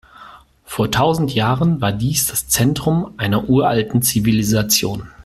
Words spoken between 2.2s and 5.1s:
das Zentrum einer uralten Zivilisation.